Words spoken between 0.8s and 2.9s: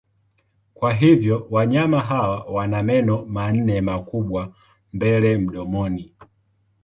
hivyo wanyama hawa wana